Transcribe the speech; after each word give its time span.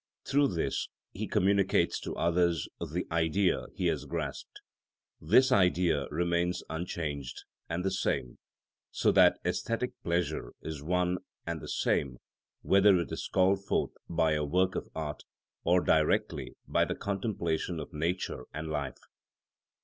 Through 0.25 0.47
this 0.55 0.89
he 1.11 1.27
communicates 1.27 1.99
to 1.99 2.15
others 2.15 2.67
the 2.79 3.05
Idea 3.11 3.67
he 3.75 3.85
has 3.85 4.05
grasped. 4.05 4.59
This 5.21 5.51
Idea 5.51 6.07
remains 6.09 6.63
unchanged 6.71 7.43
and 7.69 7.85
the 7.85 7.91
same, 7.91 8.39
so 8.89 9.11
that 9.11 9.37
æsthetic 9.45 9.91
pleasure 10.03 10.53
is 10.59 10.81
one 10.81 11.19
and 11.45 11.61
the 11.61 11.67
same 11.69 12.17
whether 12.63 12.97
it 12.97 13.11
is 13.11 13.29
called 13.31 13.63
forth 13.63 13.91
by 14.09 14.31
a 14.31 14.43
work 14.43 14.73
of 14.73 14.89
art 14.95 15.21
or 15.63 15.81
directly 15.81 16.55
by 16.67 16.83
the 16.83 16.95
contemplation 16.95 17.79
of 17.79 17.93
nature 17.93 18.45
and 18.51 18.71
life. 18.71 18.97